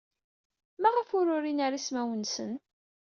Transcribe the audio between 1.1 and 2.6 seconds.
ur urin ara ismawen-nsen?